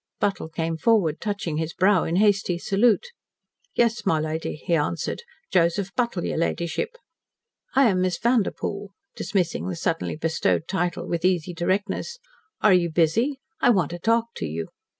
[0.19, 3.09] Buttle came forward, touching his brow in hasty salute.
[3.75, 5.21] "Yes, my lady," he answered.
[5.51, 6.97] "Joseph Buttle, your ladyship."
[7.75, 12.17] "I am Miss Vanderpoel," dismissing the suddenly bestowed title with easy directness.
[12.61, 13.37] "Are you busy?
[13.59, 14.69] I want to talk to you."